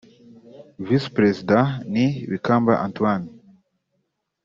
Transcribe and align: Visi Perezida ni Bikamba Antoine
Visi 0.87 1.07
Perezida 1.15 1.59
ni 1.93 2.05
Bikamba 2.31 2.73
Antoine 2.85 3.29